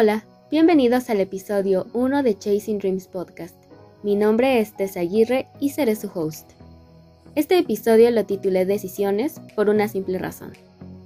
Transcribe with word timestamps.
Hola, 0.00 0.24
bienvenidos 0.48 1.10
al 1.10 1.20
episodio 1.20 1.88
1 1.92 2.22
de 2.22 2.38
Chasing 2.38 2.78
Dreams 2.78 3.08
Podcast. 3.08 3.56
Mi 4.04 4.14
nombre 4.14 4.60
es 4.60 4.76
Tessa 4.76 5.00
Aguirre 5.00 5.48
y 5.58 5.70
seré 5.70 5.96
su 5.96 6.08
host. 6.14 6.52
Este 7.34 7.58
episodio 7.58 8.08
lo 8.12 8.24
titulé 8.24 8.64
Decisiones 8.64 9.40
por 9.56 9.68
una 9.68 9.88
simple 9.88 10.18
razón. 10.18 10.52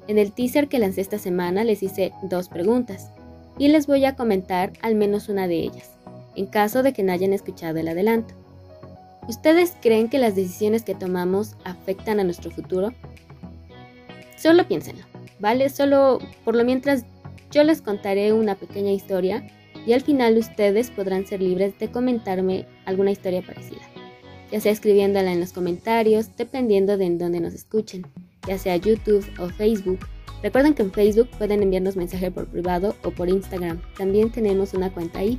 En 0.08 0.18
el 0.18 0.32
teaser 0.32 0.68
que 0.68 0.78
lancé 0.78 1.00
esta 1.00 1.18
semana 1.18 1.64
les 1.64 1.82
hice 1.82 2.12
dos 2.24 2.50
preguntas 2.50 3.08
y 3.56 3.68
les 3.68 3.86
voy 3.86 4.04
a 4.04 4.14
comentar 4.14 4.74
al 4.82 4.94
menos 4.94 5.30
una 5.30 5.48
de 5.48 5.60
ellas, 5.60 5.92
en 6.36 6.44
caso 6.44 6.82
de 6.82 6.92
que 6.92 7.02
no 7.02 7.12
hayan 7.12 7.32
escuchado 7.32 7.78
el 7.78 7.88
adelanto. 7.88 8.34
¿Ustedes 9.26 9.72
creen 9.80 10.10
que 10.10 10.18
las 10.18 10.36
decisiones 10.36 10.82
que 10.82 10.94
tomamos 10.94 11.56
afectan 11.64 12.20
a 12.20 12.24
nuestro 12.24 12.50
futuro? 12.50 12.92
Solo 14.36 14.68
piénsenlo, 14.68 15.06
¿vale? 15.40 15.70
Solo 15.70 16.18
por 16.44 16.54
lo 16.54 16.64
mientras 16.64 17.06
yo 17.52 17.62
les 17.64 17.82
contaré 17.82 18.32
una 18.32 18.54
pequeña 18.54 18.92
historia 18.92 19.46
y 19.86 19.92
al 19.92 20.00
final 20.00 20.38
ustedes 20.38 20.90
podrán 20.90 21.26
ser 21.26 21.42
libres 21.42 21.78
de 21.78 21.90
comentarme 21.90 22.66
alguna 22.86 23.10
historia 23.10 23.42
parecida, 23.42 23.82
ya 24.50 24.60
sea 24.60 24.72
escribiéndola 24.72 25.32
en 25.32 25.40
los 25.40 25.52
comentarios, 25.52 26.34
dependiendo 26.36 26.96
de 26.96 27.04
en 27.04 27.18
dónde 27.18 27.40
nos 27.40 27.52
escuchen, 27.52 28.06
ya 28.48 28.58
sea 28.58 28.76
YouTube 28.76 29.24
o 29.38 29.50
Facebook. 29.50 30.00
Recuerden 30.42 30.74
que 30.74 30.82
en 30.82 30.92
Facebook 30.92 31.28
pueden 31.36 31.62
enviarnos 31.62 31.94
mensaje 31.94 32.30
por 32.30 32.48
privado 32.48 32.96
o 33.04 33.10
por 33.10 33.28
Instagram. 33.28 33.80
También 33.96 34.30
tenemos 34.30 34.74
una 34.74 34.92
cuenta 34.92 35.20
ahí. 35.20 35.38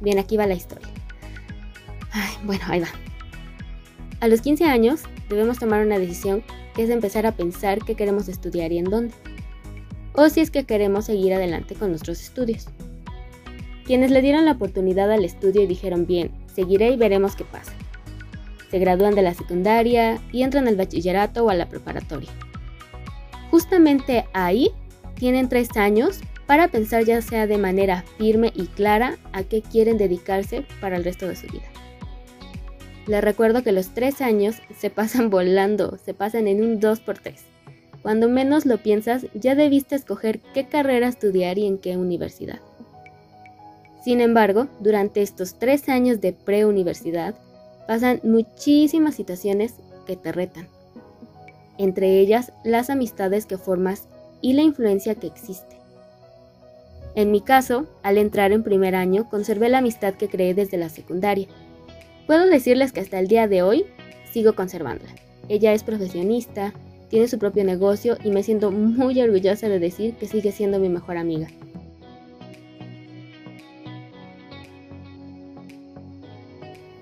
Bien, 0.00 0.18
aquí 0.18 0.36
va 0.36 0.46
la 0.46 0.54
historia. 0.54 0.88
Ay, 2.12 2.32
bueno, 2.44 2.62
ahí 2.68 2.80
va. 2.80 2.88
A 4.20 4.28
los 4.28 4.40
15 4.40 4.64
años 4.64 5.02
debemos 5.28 5.58
tomar 5.58 5.84
una 5.84 5.98
decisión 5.98 6.42
que 6.74 6.84
es 6.84 6.90
empezar 6.90 7.26
a 7.26 7.32
pensar 7.32 7.84
qué 7.84 7.94
queremos 7.94 8.28
estudiar 8.28 8.72
y 8.72 8.78
en 8.78 8.84
dónde 8.84 9.14
o 10.20 10.28
si 10.28 10.40
es 10.40 10.50
que 10.50 10.64
queremos 10.64 11.06
seguir 11.06 11.32
adelante 11.32 11.74
con 11.74 11.88
nuestros 11.88 12.20
estudios. 12.20 12.66
Quienes 13.86 14.10
le 14.10 14.20
dieron 14.20 14.44
la 14.44 14.52
oportunidad 14.52 15.10
al 15.10 15.24
estudio 15.24 15.62
y 15.62 15.66
dijeron 15.66 16.06
bien, 16.06 16.30
seguiré 16.54 16.90
y 16.90 16.96
veremos 16.98 17.36
qué 17.36 17.44
pasa. 17.44 17.72
Se 18.70 18.78
gradúan 18.78 19.14
de 19.14 19.22
la 19.22 19.32
secundaria 19.32 20.20
y 20.30 20.42
entran 20.42 20.68
al 20.68 20.76
bachillerato 20.76 21.46
o 21.46 21.48
a 21.48 21.54
la 21.54 21.70
preparatoria. 21.70 22.28
Justamente 23.50 24.26
ahí 24.34 24.70
tienen 25.14 25.48
tres 25.48 25.74
años 25.78 26.20
para 26.46 26.68
pensar 26.68 27.04
ya 27.04 27.22
sea 27.22 27.46
de 27.46 27.56
manera 27.56 28.04
firme 28.18 28.52
y 28.54 28.66
clara 28.66 29.16
a 29.32 29.42
qué 29.42 29.62
quieren 29.62 29.96
dedicarse 29.96 30.66
para 30.82 30.98
el 30.98 31.04
resto 31.04 31.26
de 31.26 31.36
su 31.36 31.46
vida. 31.46 31.64
Les 33.06 33.24
recuerdo 33.24 33.62
que 33.62 33.72
los 33.72 33.94
tres 33.94 34.20
años 34.20 34.56
se 34.76 34.90
pasan 34.90 35.30
volando, 35.30 35.96
se 35.96 36.12
pasan 36.12 36.46
en 36.46 36.62
un 36.62 36.78
2x3. 36.78 37.49
Cuando 38.02 38.28
menos 38.28 38.66
lo 38.66 38.78
piensas, 38.78 39.26
ya 39.34 39.54
debiste 39.54 39.94
escoger 39.94 40.40
qué 40.54 40.66
carrera 40.66 41.08
estudiar 41.08 41.58
y 41.58 41.66
en 41.66 41.78
qué 41.78 41.96
universidad. 41.96 42.60
Sin 44.02 44.20
embargo, 44.20 44.68
durante 44.80 45.20
estos 45.20 45.58
tres 45.58 45.88
años 45.88 46.20
de 46.20 46.32
preuniversidad, 46.32 47.34
pasan 47.86 48.20
muchísimas 48.22 49.14
situaciones 49.14 49.74
que 50.06 50.16
te 50.16 50.32
retan. 50.32 50.68
Entre 51.76 52.18
ellas, 52.20 52.52
las 52.64 52.88
amistades 52.88 53.46
que 53.46 53.58
formas 53.58 54.08
y 54.40 54.54
la 54.54 54.62
influencia 54.62 55.14
que 55.14 55.26
existe. 55.26 55.76
En 57.14 57.30
mi 57.30 57.40
caso, 57.40 57.86
al 58.02 58.18
entrar 58.18 58.52
en 58.52 58.62
primer 58.62 58.94
año, 58.94 59.28
conservé 59.28 59.68
la 59.68 59.78
amistad 59.78 60.14
que 60.14 60.28
creé 60.28 60.54
desde 60.54 60.78
la 60.78 60.88
secundaria. 60.88 61.48
Puedo 62.26 62.46
decirles 62.46 62.92
que 62.92 63.00
hasta 63.00 63.18
el 63.18 63.26
día 63.26 63.48
de 63.48 63.62
hoy 63.62 63.84
sigo 64.32 64.54
conservándola. 64.54 65.12
Ella 65.48 65.72
es 65.72 65.82
profesionista, 65.82 66.72
tiene 67.10 67.28
su 67.28 67.38
propio 67.38 67.64
negocio 67.64 68.16
y 68.24 68.30
me 68.30 68.42
siento 68.42 68.70
muy 68.70 69.20
orgullosa 69.20 69.68
de 69.68 69.80
decir 69.80 70.14
que 70.14 70.26
sigue 70.26 70.52
siendo 70.52 70.78
mi 70.78 70.88
mejor 70.88 71.16
amiga. 71.16 71.48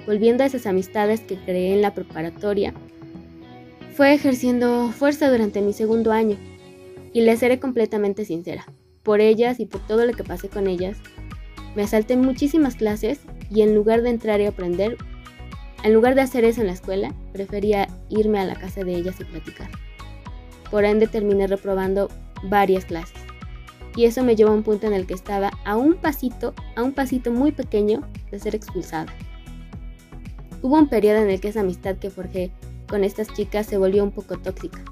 Volviendo 0.07 0.43
a 0.43 0.47
esas 0.47 0.67
amistades 0.67 1.21
que 1.21 1.37
creé 1.37 1.75
en 1.75 1.83
la 1.83 1.93
preparatoria, 1.93 2.73
fue 3.95 4.15
ejerciendo 4.15 4.89
fuerza 4.89 5.31
durante 5.31 5.61
mi 5.61 5.75
segundo 5.75 6.11
año 6.11 6.39
y 7.13 7.21
les 7.21 7.41
seré 7.41 7.61
completamente 7.61 8.25
sincera. 8.25 8.65
Por 9.03 9.21
ellas 9.21 9.61
y 9.61 9.67
por 9.67 9.87
todo 9.87 10.07
lo 10.07 10.15
que 10.15 10.25
pasé 10.25 10.49
con 10.49 10.67
ellas, 10.67 10.97
me 11.77 11.83
asalté 11.83 12.17
muchísimas 12.17 12.77
clases 12.77 13.21
y 13.51 13.61
en 13.61 13.75
lugar 13.75 14.01
de 14.01 14.11
entrar 14.11 14.41
y 14.41 14.47
aprender, 14.47 14.97
en 15.85 15.93
lugar 15.93 16.15
de 16.15 16.23
hacer 16.23 16.45
eso 16.45 16.63
en 16.63 16.69
la 16.69 16.73
escuela, 16.73 17.15
prefería 17.33 17.89
irme 18.09 18.39
a 18.39 18.47
la 18.47 18.55
casa 18.55 18.85
de 18.85 18.95
ellas 18.95 19.21
y 19.21 19.25
platicar. 19.25 19.69
Por 20.71 20.85
ende 20.85 21.07
terminé 21.07 21.47
reprobando 21.47 22.09
varias 22.45 22.85
clases. 22.85 23.17
Y 23.97 24.05
eso 24.05 24.23
me 24.23 24.37
llevó 24.37 24.51
a 24.51 24.55
un 24.55 24.63
punto 24.63 24.87
en 24.87 24.93
el 24.93 25.07
que 25.07 25.15
estaba 25.15 25.51
a 25.65 25.77
un 25.77 25.95
pasito, 25.95 26.55
a 26.77 26.83
un 26.83 26.93
pasito 26.93 27.33
muy 27.33 27.53
pequeño 27.53 28.03
de 28.31 28.39
ser 28.39 28.55
expulsada. 28.55 29.13
Hubo 30.63 30.77
un 30.77 30.89
periodo 30.89 31.19
en 31.19 31.31
el 31.31 31.41
que 31.41 31.49
esa 31.49 31.61
amistad 31.61 31.97
que 31.97 32.11
forjé 32.11 32.51
con 32.89 33.05
estas 33.05 33.33
chicas 33.33 33.67
se 33.67 33.79
volvió 33.79 34.03
un 34.03 34.11
poco 34.11 34.39
tóxica. 34.39 34.85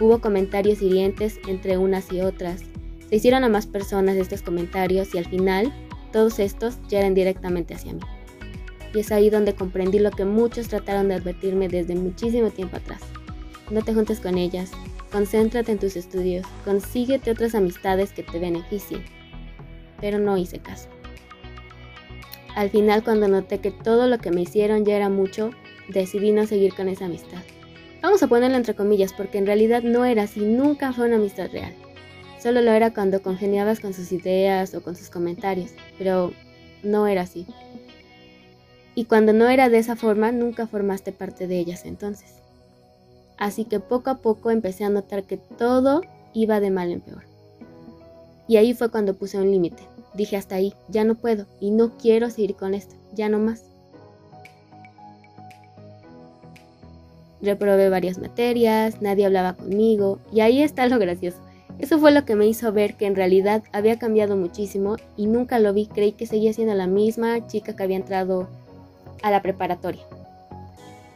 Hubo 0.00 0.20
comentarios 0.20 0.80
hirientes 0.80 1.38
entre 1.48 1.76
unas 1.76 2.12
y 2.12 2.20
otras. 2.20 2.62
Se 3.08 3.16
hicieron 3.16 3.42
a 3.42 3.48
más 3.48 3.66
personas 3.66 4.16
estos 4.16 4.42
comentarios 4.42 5.14
y 5.14 5.18
al 5.18 5.24
final 5.24 5.72
todos 6.12 6.38
estos 6.38 6.78
ya 6.88 7.08
directamente 7.10 7.74
hacia 7.74 7.94
mí. 7.94 8.00
Y 8.94 9.00
es 9.00 9.12
ahí 9.12 9.28
donde 9.28 9.54
comprendí 9.54 9.98
lo 9.98 10.10
que 10.10 10.24
muchos 10.24 10.68
trataron 10.68 11.08
de 11.08 11.14
advertirme 11.14 11.68
desde 11.68 11.94
muchísimo 11.94 12.50
tiempo 12.50 12.76
atrás. 12.76 13.00
No 13.70 13.82
te 13.82 13.92
juntes 13.92 14.20
con 14.20 14.38
ellas, 14.38 14.70
Concéntrate 15.10 15.72
en 15.72 15.78
tus 15.78 15.96
estudios, 15.96 16.44
consíguete 16.66 17.30
otras 17.30 17.54
amistades 17.54 18.12
que 18.12 18.22
te 18.22 18.38
beneficien. 18.38 19.02
Pero 20.00 20.18
no 20.18 20.36
hice 20.36 20.58
caso. 20.58 20.88
Al 22.54 22.68
final, 22.68 23.02
cuando 23.02 23.26
noté 23.26 23.58
que 23.60 23.70
todo 23.70 24.06
lo 24.06 24.18
que 24.18 24.30
me 24.30 24.42
hicieron 24.42 24.84
ya 24.84 24.96
era 24.96 25.08
mucho, 25.08 25.50
decidí 25.88 26.32
no 26.32 26.46
seguir 26.46 26.74
con 26.74 26.88
esa 26.88 27.06
amistad. 27.06 27.38
Vamos 28.02 28.22
a 28.22 28.26
ponerlo 28.26 28.58
entre 28.58 28.74
comillas 28.74 29.14
porque 29.14 29.38
en 29.38 29.46
realidad 29.46 29.82
no 29.82 30.04
era 30.04 30.24
así, 30.24 30.40
nunca 30.40 30.92
fue 30.92 31.06
una 31.06 31.16
amistad 31.16 31.50
real. 31.50 31.74
Solo 32.38 32.60
lo 32.60 32.70
era 32.72 32.92
cuando 32.92 33.22
congeniabas 33.22 33.80
con 33.80 33.94
sus 33.94 34.12
ideas 34.12 34.74
o 34.74 34.82
con 34.82 34.94
sus 34.94 35.08
comentarios, 35.08 35.70
pero 35.96 36.32
no 36.82 37.06
era 37.06 37.22
así. 37.22 37.46
Y 38.94 39.06
cuando 39.06 39.32
no 39.32 39.48
era 39.48 39.68
de 39.70 39.78
esa 39.78 39.96
forma, 39.96 40.32
nunca 40.32 40.66
formaste 40.66 41.12
parte 41.12 41.46
de 41.46 41.58
ellas 41.58 41.84
entonces 41.84 42.34
así 43.38 43.64
que 43.64 43.80
poco 43.80 44.10
a 44.10 44.18
poco 44.18 44.50
empecé 44.50 44.84
a 44.84 44.90
notar 44.90 45.24
que 45.24 45.36
todo 45.36 46.02
iba 46.34 46.60
de 46.60 46.70
mal 46.70 46.90
en 46.90 47.00
peor. 47.00 47.24
Y 48.46 48.56
ahí 48.56 48.74
fue 48.74 48.90
cuando 48.90 49.14
puse 49.14 49.38
un 49.38 49.50
límite. 49.50 49.82
Dije 50.14 50.36
hasta 50.36 50.56
ahí, 50.56 50.74
ya 50.88 51.04
no 51.04 51.14
puedo 51.14 51.46
y 51.60 51.70
no 51.70 51.96
quiero 51.96 52.30
seguir 52.30 52.56
con 52.56 52.74
esto, 52.74 52.94
ya 53.14 53.28
no 53.28 53.38
más. 53.38 53.64
Reprobé 57.40 57.88
varias 57.88 58.18
materias, 58.18 59.00
nadie 59.00 59.26
hablaba 59.26 59.54
conmigo 59.54 60.18
y 60.32 60.40
ahí 60.40 60.62
está 60.62 60.86
lo 60.86 60.98
gracioso. 60.98 61.38
Eso 61.78 62.00
fue 62.00 62.10
lo 62.10 62.24
que 62.24 62.34
me 62.34 62.46
hizo 62.46 62.72
ver 62.72 62.96
que 62.96 63.06
en 63.06 63.14
realidad 63.14 63.62
había 63.72 63.98
cambiado 63.98 64.36
muchísimo 64.36 64.96
y 65.16 65.26
nunca 65.26 65.60
lo 65.60 65.72
vi, 65.72 65.86
creí 65.86 66.12
que 66.12 66.26
seguía 66.26 66.52
siendo 66.52 66.74
la 66.74 66.88
misma 66.88 67.46
chica 67.46 67.76
que 67.76 67.82
había 67.84 67.96
entrado 67.96 68.48
a 69.22 69.30
la 69.30 69.42
preparatoria. 69.42 70.02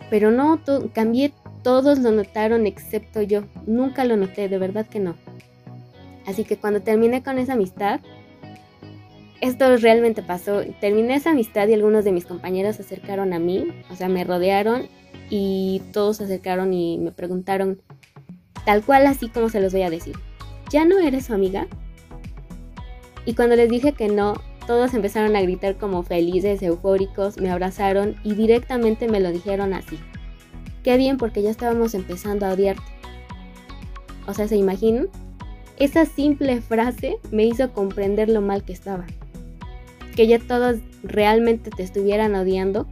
Pero 0.08 0.30
no, 0.30 0.60
cambié 0.92 1.32
todos 1.62 1.98
lo 1.98 2.10
notaron 2.10 2.66
excepto 2.66 3.22
yo. 3.22 3.42
Nunca 3.66 4.04
lo 4.04 4.16
noté, 4.16 4.48
de 4.48 4.58
verdad 4.58 4.86
que 4.86 5.00
no. 5.00 5.16
Así 6.26 6.44
que 6.44 6.56
cuando 6.56 6.80
terminé 6.80 7.22
con 7.22 7.38
esa 7.38 7.54
amistad, 7.54 8.00
esto 9.40 9.76
realmente 9.76 10.22
pasó. 10.22 10.62
Terminé 10.80 11.16
esa 11.16 11.30
amistad 11.30 11.66
y 11.68 11.74
algunos 11.74 12.04
de 12.04 12.12
mis 12.12 12.24
compañeros 12.24 12.76
se 12.76 12.82
acercaron 12.82 13.32
a 13.32 13.38
mí, 13.38 13.68
o 13.90 13.96
sea, 13.96 14.08
me 14.08 14.24
rodearon 14.24 14.88
y 15.30 15.82
todos 15.92 16.18
se 16.18 16.24
acercaron 16.24 16.72
y 16.72 16.98
me 16.98 17.10
preguntaron, 17.10 17.80
tal 18.64 18.82
cual 18.82 19.06
así 19.06 19.28
como 19.28 19.48
se 19.48 19.60
los 19.60 19.72
voy 19.72 19.82
a 19.82 19.90
decir, 19.90 20.16
¿ya 20.70 20.84
no 20.84 20.98
eres 20.98 21.26
su 21.26 21.34
amiga? 21.34 21.66
Y 23.24 23.34
cuando 23.34 23.56
les 23.56 23.68
dije 23.68 23.92
que 23.92 24.08
no, 24.08 24.34
todos 24.66 24.94
empezaron 24.94 25.34
a 25.34 25.42
gritar 25.42 25.76
como 25.76 26.02
felices, 26.02 26.62
eufóricos, 26.62 27.38
me 27.38 27.50
abrazaron 27.50 28.16
y 28.22 28.34
directamente 28.34 29.08
me 29.08 29.20
lo 29.20 29.32
dijeron 29.32 29.74
así. 29.74 29.98
Qué 30.82 30.96
bien 30.96 31.16
porque 31.16 31.42
ya 31.42 31.50
estábamos 31.50 31.94
empezando 31.94 32.46
a 32.46 32.52
odiarte. 32.52 32.82
O 34.26 34.34
sea, 34.34 34.48
¿se 34.48 34.56
imaginan? 34.56 35.08
Esa 35.78 36.06
simple 36.06 36.60
frase 36.60 37.16
me 37.30 37.44
hizo 37.44 37.72
comprender 37.72 38.28
lo 38.28 38.40
mal 38.40 38.64
que 38.64 38.72
estaba. 38.72 39.06
Que 40.14 40.26
ya 40.26 40.38
todos 40.38 40.76
realmente 41.02 41.70
te 41.70 41.82
estuvieran 41.82 42.34
odiando 42.34 42.86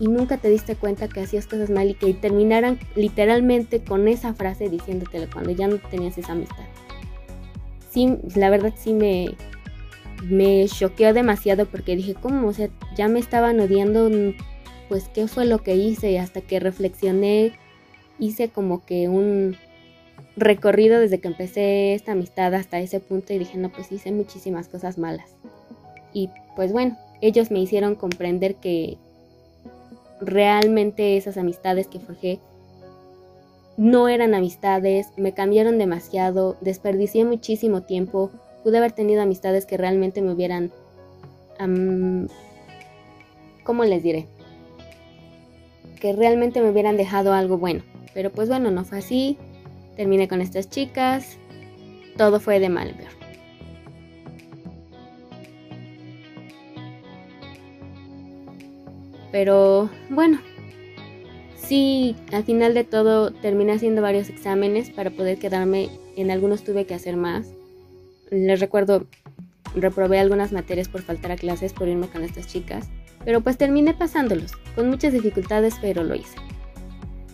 y 0.00 0.08
nunca 0.08 0.36
te 0.36 0.48
diste 0.48 0.76
cuenta 0.76 1.08
que 1.08 1.20
hacías 1.20 1.46
cosas 1.46 1.70
mal 1.70 1.90
y 1.90 1.94
que 1.94 2.14
terminaran 2.14 2.78
literalmente 2.94 3.82
con 3.82 4.08
esa 4.08 4.34
frase 4.34 4.68
diciéndotelo 4.68 5.26
cuando 5.32 5.50
ya 5.50 5.68
no 5.68 5.76
tenías 5.90 6.16
esa 6.18 6.32
amistad. 6.32 6.64
Sí, 7.90 8.16
la 8.36 8.50
verdad 8.50 8.72
sí 8.76 8.92
me, 8.92 9.34
me 10.22 10.66
choqueó 10.68 11.12
demasiado 11.12 11.66
porque 11.66 11.96
dije, 11.96 12.14
¿cómo? 12.14 12.48
O 12.48 12.52
sea, 12.52 12.68
ya 12.96 13.08
me 13.08 13.18
estaban 13.18 13.58
odiando 13.60 14.08
pues 14.88 15.08
qué 15.08 15.28
fue 15.28 15.44
lo 15.44 15.62
que 15.62 15.76
hice 15.76 16.10
y 16.10 16.16
hasta 16.16 16.40
que 16.40 16.60
reflexioné 16.60 17.52
hice 18.18 18.48
como 18.48 18.84
que 18.84 19.08
un, 19.08 19.56
recorrido 20.38 21.00
desde 21.00 21.20
que 21.20 21.28
empecé 21.28 21.94
esta 21.94 22.12
amistad 22.12 22.54
hasta 22.54 22.78
ese 22.78 23.00
punto 23.00 23.32
y 23.32 23.38
dije, 23.38 23.58
no, 23.58 23.70
pues 23.70 23.90
hice 23.92 24.12
muchísimas 24.12 24.68
cosas 24.68 24.98
malas. 24.98 25.30
Y 26.12 26.30
pues 26.56 26.72
bueno, 26.72 26.96
ellos 27.20 27.50
me 27.50 27.60
hicieron 27.60 27.94
comprender 27.94 28.56
que 28.56 28.98
realmente 30.20 31.16
esas 31.16 31.36
amistades 31.36 31.86
que 31.86 32.00
forjé 32.00 32.40
no 33.76 34.08
eran 34.08 34.34
amistades, 34.34 35.08
me 35.16 35.32
cambiaron 35.32 35.78
demasiado, 35.78 36.56
desperdicié 36.60 37.24
muchísimo 37.24 37.82
tiempo, 37.82 38.30
pude 38.64 38.78
haber 38.78 38.92
tenido 38.92 39.22
amistades 39.22 39.66
que 39.66 39.76
realmente 39.76 40.22
me 40.22 40.32
hubieran... 40.32 40.72
¿Cómo 43.64 43.84
les 43.84 44.02
diré? 44.02 44.26
Que 46.00 46.12
realmente 46.12 46.60
me 46.60 46.70
hubieran 46.70 46.96
dejado 46.96 47.32
algo 47.32 47.58
bueno. 47.58 47.82
Pero 48.14 48.30
pues 48.30 48.48
bueno, 48.48 48.70
no 48.70 48.84
fue 48.84 48.98
así. 48.98 49.36
Terminé 49.96 50.28
con 50.28 50.40
estas 50.40 50.68
chicas. 50.70 51.38
Todo 52.16 52.40
fue 52.40 52.60
de 52.60 52.68
mal 52.68 52.94
peor. 52.94 53.18
Pero 59.30 59.90
bueno, 60.08 60.40
sí, 61.54 62.16
al 62.32 62.44
final 62.44 62.74
de 62.74 62.84
todo 62.84 63.30
terminé 63.30 63.72
haciendo 63.72 64.00
varios 64.00 64.30
exámenes 64.30 64.90
para 64.90 65.10
poder 65.10 65.38
quedarme. 65.38 65.90
En 66.16 66.30
algunos 66.30 66.64
tuve 66.64 66.86
que 66.86 66.94
hacer 66.94 67.16
más. 67.16 67.52
Les 68.30 68.58
recuerdo, 68.58 69.06
reprobé 69.74 70.18
algunas 70.18 70.52
materias 70.52 70.88
por 70.88 71.02
faltar 71.02 71.32
a 71.32 71.36
clases 71.36 71.72
por 71.72 71.88
irme 71.88 72.08
con 72.08 72.24
estas 72.24 72.46
chicas. 72.46 72.88
Pero 73.28 73.42
pues 73.42 73.58
terminé 73.58 73.92
pasándolos, 73.92 74.52
con 74.74 74.88
muchas 74.88 75.12
dificultades, 75.12 75.74
pero 75.82 76.02
lo 76.02 76.14
hice. 76.14 76.38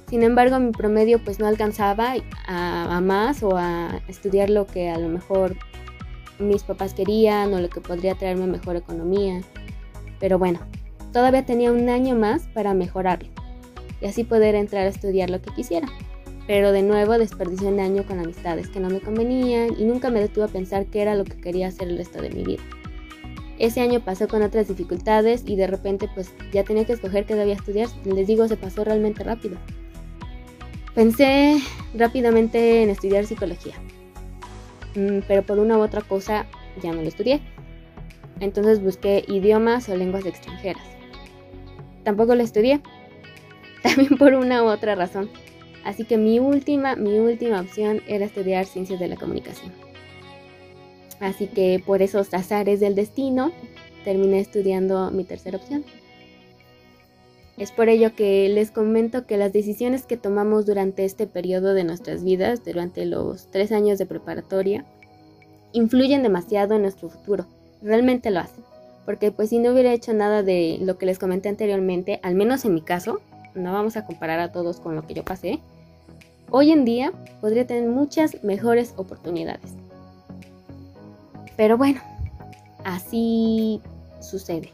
Sin 0.09 0.25
embargo, 0.25 0.59
mi 0.59 0.73
promedio 0.73 1.23
pues 1.23 1.39
no 1.39 1.47
alcanzaba 1.47 2.15
a, 2.49 2.97
a, 2.97 3.01
más 3.01 3.45
o 3.45 3.57
a 3.57 4.03
estudiar 4.09 4.51
lo 4.51 4.67
que 4.67 4.91
a 4.91 4.99
lo 4.99 5.09
mejor 5.09 5.55
mis 6.41 6.65
papás 6.65 6.95
querían 6.95 7.55
o 7.55 7.61
lo 7.61 7.69
que 7.71 7.81
podría 7.81 8.17
traerme 8.17 8.49
mejor 8.49 8.75
economía. 8.75 9.41
Pero 10.19 10.37
bueno, 10.37 10.59
todavía 11.13 11.47
tenía 11.47 11.71
un 11.71 11.89
año 11.89 12.17
más 12.17 12.49
para 12.53 12.75
mejorarlo 12.75 13.29
y 14.01 14.07
así 14.07 14.25
poder 14.25 14.57
entrar 14.57 14.87
a 14.87 14.91
estudiar 14.91 15.31
lo 15.31 15.41
que 15.41 15.55
quisiera. 15.55 15.87
Pero 16.49 16.73
de 16.73 16.83
nuevo 16.83 17.19
desperdicié 17.19 17.69
un 17.69 17.79
año 17.79 18.05
con 18.05 18.19
amistades 18.19 18.69
que 18.69 18.81
no 18.81 18.91
me 18.91 18.99
convenían 18.99 19.69
y 19.79 19.85
nunca 19.85 20.11
me 20.11 20.19
detuve 20.19 20.47
a 20.47 20.49
pensar 20.49 20.87
qué 20.87 21.03
era 21.03 21.15
lo 21.15 21.23
que 21.23 21.37
quería 21.37 21.69
hacer 21.69 21.87
el 21.87 21.99
resto 21.99 22.21
de 22.21 22.31
mi 22.31 22.43
vida. 22.43 22.65
Ese 23.59 23.81
año 23.81 24.01
pasó 24.01 24.27
con 24.27 24.43
otras 24.43 24.69
dificultades 24.69 25.45
y 25.47 25.57
de 25.57 25.67
repente 25.67 26.09
pues 26.15 26.33
ya 26.53 26.65
tenía 26.65 26.85
que 26.85 26.93
escoger 26.93 27.25
qué 27.25 27.35
debía 27.35 27.55
estudiar. 27.55 27.89
Les 28.05 28.27
digo, 28.27 28.49
se 28.49 28.57
pasó 28.57 28.85
realmente 28.85 29.23
rápido. 29.23 29.57
Pensé 30.95 31.61
rápidamente 31.95 32.83
en 32.83 32.91
estudiar 32.91 33.27
psicología, 33.27 33.75
mm, 34.95 35.21
pero 35.27 35.43
por 35.43 35.59
una 35.59 35.77
u 35.77 35.83
otra 35.83 36.03
cosa 36.03 36.47
ya 36.83 36.93
no 36.93 37.03
lo 37.03 37.09
estudié. 37.09 37.41
Entonces 38.41 38.83
busqué 38.83 39.25
idiomas 39.27 39.89
o 39.89 39.97
lenguas 39.97 40.27
extranjeras. 40.27 40.85
Tampoco 42.05 42.35
lo 42.35 42.43
estudié, 42.43 42.81
también 43.83 44.17
por 44.19 44.35
una 44.35 44.63
u 44.63 44.67
otra 44.67 44.95
razón. 44.95 45.31
Así 45.85 46.05
que 46.05 46.17
mi 46.17 46.39
última, 46.39 46.97
mi 46.97 47.19
última 47.19 47.61
opción 47.61 48.01
era 48.07 48.25
estudiar 48.25 48.65
ciencias 48.65 48.99
de 48.99 49.09
la 49.09 49.17
comunicación. 49.17 49.73
Así 51.25 51.47
que 51.47 51.83
por 51.85 52.03
esos 52.03 52.35
azares 52.35 52.81
del 52.81 52.95
destino 52.95 53.51
terminé 54.05 54.41
estudiando 54.41 55.11
mi 55.11 55.25
tercera 55.25 55.57
opción. 55.57 55.83
Es 57.57 57.73
por 57.73 57.89
ello 57.89 58.15
que 58.15 58.49
les 58.51 58.71
comento 58.71 59.27
que 59.27 59.39
las 59.39 59.53
decisiones 59.53 60.05
que 60.05 60.19
tomamos 60.19 60.67
durante 60.67 61.05
este 61.07 61.27
periodo 61.27 61.73
de 61.73 61.85
nuestras 61.85 62.25
vidas, 62.25 62.63
durante 62.63 63.07
los 63.07 63.51
tres 63.51 63.73
años 63.73 63.99
de 63.99 64.05
preparatoria, 64.05 64.85
influyen 65.73 66.23
demasiado 66.23 66.75
en 66.75 66.83
nuestro 66.83 67.09
futuro. 67.09 67.47
Realmente 67.81 68.31
lo 68.31 68.41
hacen. 68.41 68.63
Porque 69.07 69.31
pues 69.31 69.49
si 69.49 69.59
no 69.59 69.73
hubiera 69.73 69.95
hecho 69.95 70.13
nada 70.13 70.43
de 70.43 70.79
lo 70.83 70.99
que 70.99 71.07
les 71.07 71.19
comenté 71.19 71.49
anteriormente, 71.49 72.21
al 72.23 72.35
menos 72.35 72.67
en 72.67 72.75
mi 72.75 72.83
caso, 72.83 73.21
no 73.55 73.73
vamos 73.73 73.97
a 73.97 74.05
comparar 74.05 74.41
a 74.41 74.53
todos 74.53 74.79
con 74.79 74.95
lo 74.95 75.07
que 75.07 75.15
yo 75.15 75.25
pasé, 75.25 75.61
hoy 76.51 76.71
en 76.71 76.85
día 76.85 77.13
podría 77.41 77.67
tener 77.67 77.89
muchas 77.89 78.43
mejores 78.43 78.93
oportunidades. 78.97 79.84
Pero 81.57 81.77
bueno, 81.77 82.01
así 82.85 83.81
sucede. 84.21 84.71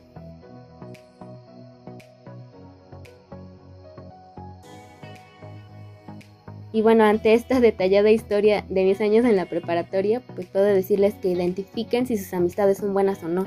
Y 6.73 6.82
bueno, 6.82 7.05
ante 7.05 7.35
esta 7.35 7.61
detallada 7.61 8.11
historia 8.11 8.65
de 8.69 8.85
mis 8.85 9.00
años 9.00 9.25
en 9.25 9.35
la 9.35 9.47
preparatoria, 9.47 10.21
pues 10.21 10.47
puedo 10.47 10.65
decirles 10.65 11.15
que 11.15 11.29
identifiquen 11.29 12.06
si 12.06 12.17
sus 12.17 12.32
amistades 12.32 12.79
son 12.79 12.93
buenas 12.93 13.23
o 13.25 13.29
no. 13.29 13.44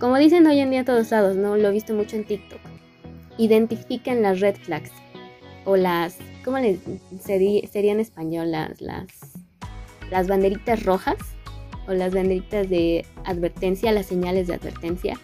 Como 0.00 0.16
dicen 0.16 0.46
hoy 0.46 0.58
en 0.58 0.70
día 0.70 0.84
todos 0.84 1.10
lados, 1.12 1.36
¿no? 1.36 1.56
Lo 1.56 1.68
he 1.68 1.72
visto 1.72 1.94
mucho 1.94 2.16
en 2.16 2.24
TikTok. 2.24 2.60
Identifiquen 3.38 4.22
las 4.22 4.40
red 4.40 4.56
flags 4.56 4.90
o 5.64 5.76
las, 5.76 6.18
¿cómo 6.44 6.58
les 6.58 6.80
sería, 7.20 7.92
en 7.92 8.00
español? 8.00 8.50
Las, 8.50 8.80
las, 8.80 9.06
las 10.10 10.26
banderitas 10.26 10.84
rojas 10.84 11.16
o 11.86 11.92
las 11.92 12.14
banderitas 12.14 12.68
de 12.68 13.04
advertencia, 13.24 13.92
las 13.92 14.06
señales 14.06 14.46
de 14.46 14.54
advertencia. 14.54 15.18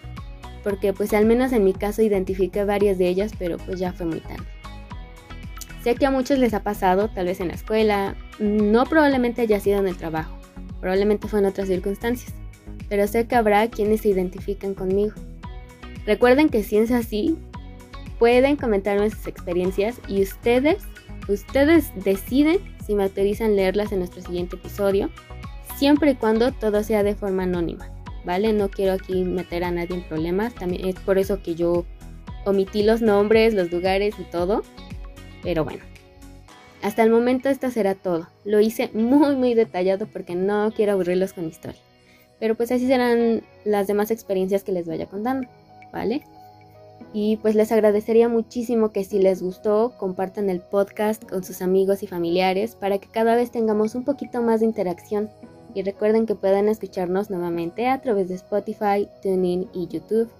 Porque 0.62 0.92
pues 0.92 1.12
al 1.14 1.26
menos 1.26 1.52
en 1.52 1.64
mi 1.64 1.72
caso 1.72 2.02
identifiqué 2.02 2.64
varias 2.64 2.98
de 2.98 3.08
ellas, 3.08 3.32
pero 3.38 3.56
pues 3.58 3.78
ya 3.78 3.92
fue 3.92 4.06
muy 4.06 4.20
tarde. 4.20 4.44
Sé 5.82 5.94
que 5.94 6.04
a 6.04 6.10
muchos 6.10 6.38
les 6.38 6.52
ha 6.52 6.62
pasado, 6.62 7.08
tal 7.08 7.26
vez 7.26 7.40
en 7.40 7.48
la 7.48 7.54
escuela, 7.54 8.14
no 8.38 8.84
probablemente 8.84 9.40
haya 9.42 9.60
sido 9.60 9.78
en 9.78 9.88
el 9.88 9.96
trabajo, 9.96 10.36
probablemente 10.78 11.26
fue 11.26 11.40
en 11.40 11.46
otras 11.46 11.68
circunstancias, 11.68 12.34
pero 12.90 13.06
sé 13.06 13.26
que 13.26 13.34
habrá 13.34 13.68
quienes 13.68 14.02
se 14.02 14.10
identifican 14.10 14.74
conmigo. 14.74 15.14
Recuerden 16.04 16.50
que 16.50 16.62
si 16.62 16.76
es 16.76 16.90
así, 16.90 17.38
pueden 18.18 18.56
comentarme 18.56 19.08
sus 19.08 19.26
experiencias 19.26 19.98
y 20.06 20.20
ustedes, 20.20 20.82
ustedes 21.28 21.92
deciden 22.04 22.58
si 22.84 22.94
me 22.94 23.04
autorizan 23.04 23.56
leerlas 23.56 23.92
en 23.92 24.00
nuestro 24.00 24.20
siguiente 24.20 24.56
episodio, 24.56 25.08
siempre 25.80 26.10
y 26.10 26.14
cuando 26.14 26.52
todo 26.52 26.84
sea 26.84 27.02
de 27.02 27.14
forma 27.14 27.44
anónima, 27.44 27.88
¿vale? 28.26 28.52
No 28.52 28.68
quiero 28.68 28.92
aquí 28.92 29.24
meter 29.24 29.64
a 29.64 29.70
nadie 29.70 29.96
en 29.96 30.02
problemas, 30.02 30.54
también 30.54 30.86
es 30.86 30.96
por 30.96 31.16
eso 31.16 31.42
que 31.42 31.54
yo 31.54 31.86
omití 32.44 32.82
los 32.82 33.00
nombres, 33.00 33.54
los 33.54 33.72
lugares 33.72 34.14
y 34.18 34.24
todo, 34.24 34.62
pero 35.42 35.64
bueno, 35.64 35.82
hasta 36.82 37.02
el 37.02 37.08
momento 37.08 37.48
esto 37.48 37.70
será 37.70 37.94
todo. 37.94 38.28
Lo 38.44 38.60
hice 38.60 38.90
muy 38.92 39.36
muy 39.36 39.54
detallado 39.54 40.06
porque 40.06 40.34
no 40.34 40.70
quiero 40.76 40.92
aburrirlos 40.92 41.32
con 41.32 41.44
mi 41.44 41.50
historia. 41.50 41.80
Pero 42.38 42.56
pues 42.56 42.70
así 42.72 42.86
serán 42.86 43.42
las 43.64 43.86
demás 43.86 44.10
experiencias 44.10 44.64
que 44.64 44.72
les 44.72 44.86
vaya 44.86 45.06
contando, 45.06 45.48
¿vale? 45.94 46.24
Y 47.14 47.38
pues 47.38 47.54
les 47.54 47.72
agradecería 47.72 48.28
muchísimo 48.28 48.92
que 48.92 49.04
si 49.04 49.18
les 49.18 49.42
gustó 49.42 49.94
compartan 49.96 50.50
el 50.50 50.60
podcast 50.60 51.24
con 51.24 51.42
sus 51.42 51.62
amigos 51.62 52.02
y 52.02 52.06
familiares 52.06 52.76
para 52.76 52.98
que 52.98 53.08
cada 53.08 53.34
vez 53.34 53.50
tengamos 53.50 53.94
un 53.94 54.04
poquito 54.04 54.42
más 54.42 54.60
de 54.60 54.66
interacción. 54.66 55.30
Y 55.74 55.82
recuerden 55.82 56.26
que 56.26 56.34
pueden 56.34 56.68
escucharnos 56.68 57.30
nuevamente 57.30 57.88
a 57.88 58.00
través 58.00 58.28
de 58.28 58.34
Spotify, 58.34 59.08
TuneIn 59.22 59.68
y 59.72 59.86
YouTube. 59.88 60.30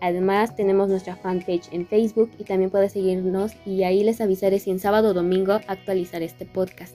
Además, 0.00 0.54
tenemos 0.54 0.88
nuestra 0.88 1.16
fanpage 1.16 1.72
en 1.72 1.86
Facebook 1.86 2.30
y 2.38 2.44
también 2.44 2.70
puedes 2.70 2.92
seguirnos 2.92 3.52
y 3.64 3.84
ahí 3.84 4.04
les 4.04 4.20
avisaré 4.20 4.58
si 4.58 4.70
en 4.70 4.78
sábado 4.78 5.10
o 5.10 5.14
domingo 5.14 5.54
actualizaré 5.66 6.26
este 6.26 6.44
podcast. 6.44 6.94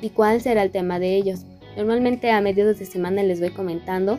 ¿Y 0.00 0.10
cuál 0.10 0.40
será 0.40 0.62
el 0.62 0.70
tema 0.70 0.98
de 0.98 1.14
ellos? 1.14 1.44
Normalmente 1.76 2.30
a 2.30 2.40
mediados 2.40 2.78
de 2.78 2.86
semana 2.86 3.22
les 3.22 3.40
voy 3.40 3.50
comentando 3.50 4.18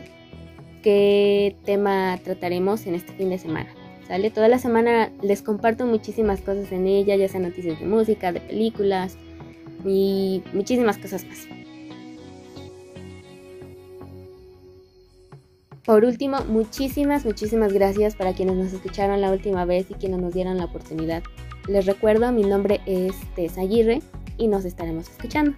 qué 0.82 1.56
tema 1.64 2.18
trataremos 2.22 2.86
en 2.86 2.94
este 2.94 3.12
fin 3.12 3.30
de 3.30 3.38
semana. 3.38 3.68
¿Sale? 4.06 4.30
Toda 4.30 4.48
la 4.48 4.58
semana 4.58 5.10
les 5.20 5.42
comparto 5.42 5.84
muchísimas 5.84 6.40
cosas 6.40 6.70
en 6.70 6.86
ella, 6.86 7.16
ya 7.16 7.28
sean 7.28 7.42
noticias 7.42 7.80
de 7.80 7.86
música, 7.86 8.30
de 8.30 8.40
películas 8.40 9.18
y 9.84 10.42
muchísimas 10.54 10.96
cosas 10.96 11.24
más. 11.24 11.48
Por 15.86 16.04
último, 16.04 16.38
muchísimas, 16.48 17.24
muchísimas 17.24 17.72
gracias 17.72 18.16
para 18.16 18.34
quienes 18.34 18.56
nos 18.56 18.72
escucharon 18.72 19.20
la 19.20 19.30
última 19.30 19.64
vez 19.64 19.86
y 19.88 19.94
quienes 19.94 20.20
nos 20.20 20.34
dieron 20.34 20.58
la 20.58 20.64
oportunidad. 20.64 21.22
Les 21.68 21.86
recuerdo, 21.86 22.32
mi 22.32 22.42
nombre 22.42 22.80
es 22.86 23.14
Tess 23.36 23.56
Aguirre 23.56 24.02
y 24.36 24.48
nos 24.48 24.64
estaremos 24.64 25.08
escuchando. 25.08 25.54